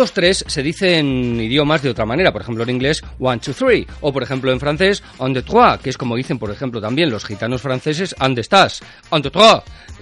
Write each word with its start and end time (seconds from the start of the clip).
Un 0.00 0.06
2, 0.06 0.12
3 0.14 0.44
se 0.48 0.62
dice 0.62 0.96
en 0.98 1.38
idiomas 1.38 1.82
de 1.82 1.90
otra 1.90 2.06
manera, 2.06 2.32
por 2.32 2.40
ejemplo 2.40 2.62
en 2.64 2.70
inglés 2.70 3.02
1, 3.18 3.40
2, 3.44 3.54
3, 3.54 3.86
o 4.00 4.10
por 4.14 4.22
ejemplo 4.22 4.50
en 4.50 4.58
francés 4.58 5.02
on 5.18 5.34
the 5.34 5.42
trois, 5.42 5.78
que 5.78 5.90
es 5.90 5.98
como 5.98 6.16
dicen 6.16 6.38
por 6.38 6.50
ejemplo 6.50 6.80
también 6.80 7.10
los 7.10 7.22
gitanos 7.26 7.60
franceses 7.60 8.16
¿dónde 8.18 8.40
estás? 8.40 8.80
On 9.10 9.20
the 9.20 9.28
trois, 9.30 9.60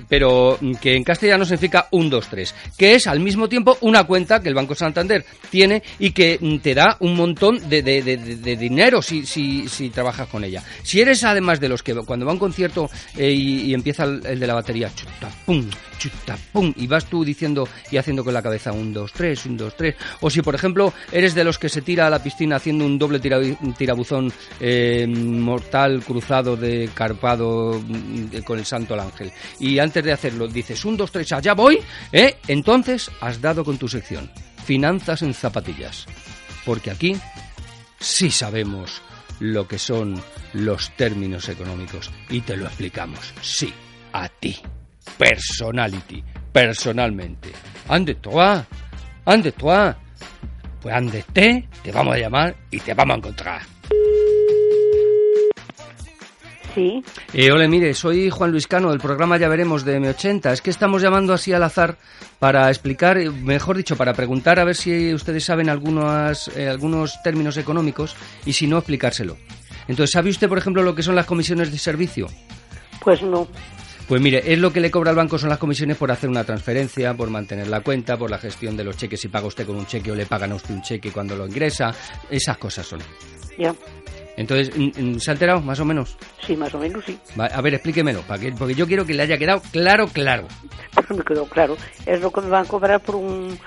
pero 0.08 0.56
mm, 0.60 0.74
que 0.76 0.94
en 0.94 1.02
castellano 1.02 1.44
significa 1.44 1.88
1, 1.90 2.10
2, 2.10 2.26
3, 2.30 2.54
que 2.78 2.94
es 2.94 3.08
al 3.08 3.18
mismo 3.18 3.48
tiempo 3.48 3.76
una 3.80 4.04
cuenta 4.04 4.40
que 4.40 4.48
el 4.48 4.54
Banco 4.54 4.76
Santander 4.76 5.24
tiene 5.50 5.82
y 5.98 6.12
que 6.12 6.38
mm, 6.40 6.58
te 6.58 6.74
da 6.74 6.96
un 7.00 7.16
montón 7.16 7.68
de, 7.68 7.82
de- 7.82 8.00
de- 8.02 8.16
de 8.36 8.56
dinero 8.56 9.02
si, 9.02 9.26
si, 9.26 9.66
si 9.68 9.90
trabajas 9.90 10.28
con 10.28 10.44
ella. 10.44 10.62
Si 10.84 11.00
eres 11.00 11.24
además 11.24 11.58
de 11.58 11.70
los 11.70 11.82
que 11.82 11.92
cuando 11.96 12.24
va 12.24 12.30
a 12.30 12.34
un 12.34 12.38
concierto 12.38 12.88
eh, 13.16 13.32
y, 13.32 13.62
y 13.62 13.74
empieza 13.74 14.04
el, 14.04 14.24
el 14.24 14.38
de 14.38 14.46
la 14.46 14.54
batería, 14.54 14.92
chuta, 14.94 15.28
pum, 15.44 15.68
chuta, 15.98 16.38
pum, 16.52 16.72
y 16.76 16.86
vas 16.86 17.06
tú 17.06 17.24
diciendo 17.24 17.68
y 17.90 17.96
haciendo 17.96 18.22
con 18.22 18.32
la 18.32 18.42
cabeza 18.42 18.70
un, 18.70 18.92
dos, 18.92 19.12
tres, 19.12 19.44
un, 19.46 19.56
dos, 19.56 19.74
tres. 19.76 19.87
O 20.20 20.30
si, 20.30 20.42
por 20.42 20.54
ejemplo, 20.54 20.92
eres 21.12 21.34
de 21.34 21.44
los 21.44 21.58
que 21.58 21.68
se 21.68 21.82
tira 21.82 22.06
a 22.06 22.10
la 22.10 22.22
piscina 22.22 22.56
haciendo 22.56 22.84
un 22.84 22.98
doble 22.98 23.20
tira- 23.20 23.40
tirabuzón 23.76 24.32
eh, 24.60 25.06
mortal 25.08 26.02
cruzado 26.06 26.56
de 26.56 26.90
carpado 26.94 27.80
mm, 27.86 28.38
con 28.44 28.58
el 28.58 28.64
santo 28.64 28.94
al 28.94 29.00
ángel. 29.00 29.32
Y 29.60 29.78
antes 29.78 30.02
de 30.04 30.12
hacerlo 30.12 30.48
dices 30.48 30.84
un, 30.84 30.96
dos, 30.96 31.12
tres, 31.12 31.32
allá 31.32 31.54
voy, 31.54 31.78
¿eh? 32.12 32.36
entonces 32.48 33.10
has 33.20 33.40
dado 33.40 33.64
con 33.64 33.78
tu 33.78 33.88
sección. 33.88 34.30
Finanzas 34.64 35.22
en 35.22 35.34
zapatillas. 35.34 36.06
Porque 36.64 36.90
aquí 36.90 37.16
sí 37.98 38.30
sabemos 38.30 39.00
lo 39.40 39.66
que 39.66 39.78
son 39.78 40.20
los 40.52 40.90
términos 40.96 41.48
económicos 41.48 42.10
y 42.28 42.40
te 42.40 42.56
lo 42.56 42.66
explicamos. 42.66 43.32
Sí, 43.40 43.72
a 44.12 44.28
ti. 44.28 44.56
Personality, 45.16 46.22
personalmente. 46.52 47.50
Ande 47.88 48.14
toi, 48.16 48.60
ande 49.28 49.52
toi. 49.52 49.94
Pues 50.80 50.94
ande 50.94 51.24
te, 51.32 51.68
te 51.82 51.92
vamos 51.92 52.14
a 52.14 52.18
llamar 52.18 52.54
y 52.70 52.78
te 52.80 52.94
vamos 52.94 53.14
a 53.14 53.18
encontrar. 53.18 53.62
Sí, 56.74 57.02
Eh, 57.32 57.50
hola, 57.50 57.66
mire, 57.66 57.92
soy 57.94 58.30
Juan 58.30 58.52
Luis 58.52 58.68
Cano 58.68 58.90
del 58.90 59.00
programa 59.00 59.36
Ya 59.36 59.48
Veremos 59.48 59.84
de 59.84 59.98
M80. 60.00 60.52
Es 60.52 60.62
que 60.62 60.70
estamos 60.70 61.02
llamando 61.02 61.32
así 61.32 61.52
al 61.52 61.62
azar 61.64 61.96
para 62.38 62.68
explicar, 62.68 63.18
eh, 63.18 63.30
mejor 63.30 63.76
dicho, 63.76 63.96
para 63.96 64.12
preguntar 64.12 64.60
a 64.60 64.64
ver 64.64 64.76
si 64.76 65.12
ustedes 65.12 65.44
saben 65.44 65.68
algunos, 65.70 66.48
eh, 66.56 66.68
algunos 66.68 67.20
términos 67.24 67.56
económicos 67.56 68.14
y 68.46 68.52
si 68.52 68.68
no, 68.68 68.78
explicárselo. 68.78 69.36
Entonces, 69.88 70.12
¿sabe 70.12 70.30
usted, 70.30 70.48
por 70.48 70.58
ejemplo, 70.58 70.82
lo 70.82 70.94
que 70.94 71.02
son 71.02 71.16
las 71.16 71.26
comisiones 71.26 71.72
de 71.72 71.78
servicio? 71.78 72.28
pues 73.00 73.22
no. 73.22 73.48
Pues 74.08 74.22
mire, 74.22 74.42
es 74.50 74.58
lo 74.58 74.72
que 74.72 74.80
le 74.80 74.90
cobra 74.90 75.10
al 75.10 75.16
banco 75.16 75.38
son 75.38 75.50
las 75.50 75.58
comisiones 75.58 75.98
por 75.98 76.10
hacer 76.10 76.30
una 76.30 76.42
transferencia, 76.42 77.12
por 77.14 77.28
mantener 77.28 77.68
la 77.68 77.82
cuenta, 77.82 78.16
por 78.16 78.30
la 78.30 78.38
gestión 78.38 78.74
de 78.74 78.82
los 78.84 78.96
cheques, 78.96 79.20
si 79.20 79.28
paga 79.28 79.46
usted 79.46 79.66
con 79.66 79.76
un 79.76 79.84
cheque 79.86 80.10
o 80.10 80.14
le 80.14 80.24
pagan 80.24 80.52
a 80.52 80.54
usted 80.54 80.72
un 80.74 80.80
cheque 80.82 81.10
cuando 81.12 81.36
lo 81.36 81.46
ingresa, 81.46 81.92
esas 82.30 82.56
cosas 82.56 82.86
son. 82.86 83.00
Ya, 83.58 83.74
Entonces, 84.38 84.70
mm, 84.74 85.16
mm, 85.16 85.18
¿se 85.20 85.30
ha 85.30 85.34
enterado 85.34 85.60
más 85.60 85.78
o 85.80 85.84
menos? 85.84 86.16
sí, 86.46 86.56
más 86.56 86.72
o 86.74 86.78
menos 86.78 87.04
sí. 87.04 87.18
Va, 87.38 87.46
a 87.46 87.60
ver, 87.60 87.74
explíquemelo, 87.74 88.22
para 88.22 88.40
que, 88.40 88.52
porque 88.52 88.74
yo 88.74 88.86
quiero 88.86 89.04
que 89.04 89.12
le 89.12 89.24
haya 89.24 89.36
quedado 89.36 89.60
claro, 89.72 90.06
claro. 90.08 90.46
Pues 90.94 91.10
me 91.18 91.22
quedó 91.24 91.44
claro. 91.46 91.76
Es 92.06 92.20
lo 92.22 92.30
que 92.30 92.40
me 92.40 92.48
van 92.48 92.64
a 92.64 92.68
cobrar 92.68 93.00
por 93.00 93.16
un... 93.16 93.58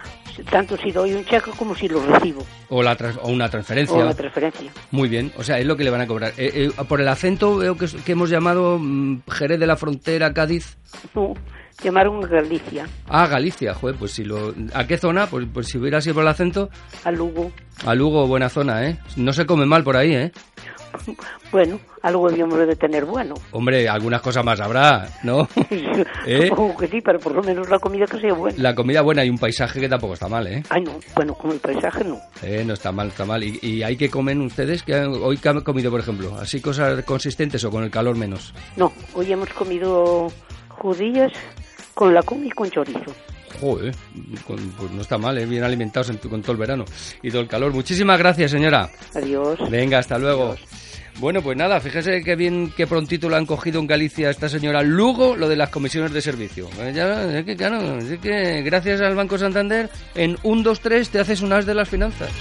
Tanto 0.49 0.77
si 0.77 0.91
doy 0.91 1.13
un 1.13 1.23
cheque 1.25 1.51
como 1.57 1.75
si 1.75 1.87
lo 1.87 2.05
recibo. 2.05 2.45
O, 2.69 2.81
la 2.83 2.95
trans- 2.95 3.19
o 3.21 3.29
una 3.29 3.49
transferencia. 3.49 3.95
O 3.95 4.01
una 4.01 4.13
transferencia. 4.13 4.71
Muy 4.91 5.09
bien, 5.09 5.31
o 5.37 5.43
sea, 5.43 5.59
es 5.59 5.65
lo 5.65 5.75
que 5.77 5.83
le 5.83 5.89
van 5.89 6.01
a 6.01 6.07
cobrar. 6.07 6.33
Eh, 6.37 6.71
eh, 6.77 6.83
por 6.87 7.01
el 7.01 7.07
acento 7.07 7.57
veo 7.57 7.77
que, 7.77 7.87
que 7.87 8.11
hemos 8.13 8.29
llamado 8.29 8.77
mm, 8.79 9.21
Jerez 9.29 9.59
de 9.59 9.67
la 9.67 9.75
Frontera, 9.77 10.33
Cádiz. 10.33 10.77
No, 11.15 11.33
llamaron 11.83 12.23
a 12.23 12.27
Galicia, 12.27 12.87
Ah, 13.07 13.27
Galicia, 13.27 13.73
joder, 13.73 13.95
pues 13.97 14.11
si 14.11 14.23
lo... 14.23 14.53
¿A 14.73 14.85
qué 14.87 14.97
zona? 14.97 15.27
Pues, 15.27 15.47
pues 15.53 15.67
si 15.67 15.77
hubiera 15.77 15.99
sido 16.01 16.15
por 16.15 16.23
el 16.23 16.29
acento, 16.29 16.69
a 17.03 17.11
Lugo. 17.11 17.51
a 17.85 17.95
Lugo, 17.95 18.27
buena 18.27 18.49
zona, 18.49 18.87
¿eh? 18.87 18.97
No 19.15 19.33
se 19.33 19.45
come 19.45 19.65
mal 19.65 19.83
por 19.83 19.97
ahí, 19.97 20.13
¿eh? 20.13 20.31
Bueno, 21.51 21.79
algo 22.01 22.29
debíamos 22.29 22.57
de 22.59 22.75
tener 22.75 23.05
bueno. 23.05 23.35
Hombre, 23.51 23.87
algunas 23.89 24.21
cosas 24.21 24.43
más 24.45 24.59
habrá, 24.59 25.07
¿no? 25.23 25.47
¿Eh? 26.25 26.47
Supongo 26.49 26.77
que 26.77 26.87
sí, 26.87 27.01
pero 27.01 27.19
por 27.19 27.33
lo 27.35 27.43
menos 27.43 27.69
la 27.69 27.79
comida 27.79 28.05
que 28.05 28.19
sea 28.19 28.33
buena. 28.33 28.57
La 28.57 28.73
comida 28.75 29.01
buena 29.01 29.23
y 29.25 29.29
un 29.29 29.37
paisaje 29.37 29.79
que 29.79 29.89
tampoco 29.89 30.13
está 30.13 30.27
mal, 30.27 30.47
¿eh? 30.47 30.63
Ay, 30.69 30.81
no, 30.83 30.99
bueno, 31.15 31.33
como 31.35 31.53
el 31.53 31.59
paisaje 31.59 32.03
no. 32.03 32.19
Eh, 32.41 32.63
no 32.65 32.73
está 32.73 32.91
mal, 32.91 33.07
está 33.09 33.25
mal. 33.25 33.43
¿Y, 33.43 33.59
y 33.61 33.83
hay 33.83 33.95
que 33.97 34.09
comen 34.09 34.41
ustedes? 34.41 34.83
que 34.83 34.95
¿Hoy 34.95 35.37
que 35.37 35.49
han 35.49 35.61
comido, 35.61 35.91
por 35.91 35.99
ejemplo? 35.99 36.35
¿Así 36.39 36.61
cosas 36.61 37.03
consistentes 37.03 37.63
o 37.65 37.69
con 37.71 37.83
el 37.83 37.91
calor 37.91 38.15
menos? 38.15 38.53
No, 38.77 38.91
hoy 39.13 39.31
hemos 39.31 39.49
comido 39.49 40.31
judías 40.69 41.31
con 41.93 42.13
la 42.13 42.21
y 42.43 42.49
con 42.51 42.69
chorizo. 42.71 43.13
Joder, 43.59 43.93
con- 44.47 44.71
pues 44.71 44.91
no 44.91 45.01
está 45.01 45.17
mal, 45.17 45.37
¿eh? 45.37 45.45
bien 45.45 45.63
alimentados 45.63 46.09
en 46.09 46.17
tu- 46.17 46.29
con 46.29 46.41
todo 46.41 46.53
el 46.53 46.57
verano 46.57 46.85
y 47.21 47.29
todo 47.29 47.41
el 47.41 47.47
calor. 47.47 47.73
Muchísimas 47.73 48.17
gracias, 48.17 48.49
señora. 48.51 48.89
Adiós. 49.13 49.59
Venga, 49.69 49.99
hasta 49.99 50.17
luego. 50.17 50.55
Bueno, 51.21 51.43
pues 51.43 51.55
nada, 51.55 51.79
fíjese 51.79 52.23
que 52.23 52.35
bien, 52.35 52.73
qué 52.75 52.87
prontito 52.87 53.29
lo 53.29 53.35
han 53.35 53.45
cogido 53.45 53.79
en 53.79 53.85
Galicia 53.85 54.31
esta 54.31 54.49
señora 54.49 54.81
Lugo, 54.81 55.35
lo 55.35 55.47
de 55.47 55.55
las 55.55 55.69
comisiones 55.69 56.11
de 56.13 56.19
servicio. 56.19 56.67
Eh, 56.79 56.93
Ya, 56.95 57.37
es 57.37 57.45
que 57.45 57.55
claro, 57.55 57.99
es 57.99 58.19
que 58.19 58.63
gracias 58.63 59.01
al 59.01 59.13
Banco 59.13 59.37
Santander, 59.37 59.87
en 60.15 60.35
un, 60.41 60.63
dos, 60.63 60.79
tres 60.79 61.09
te 61.11 61.19
haces 61.19 61.41
unas 61.41 61.67
de 61.67 61.75
las 61.75 61.87
finanzas. 61.87 62.31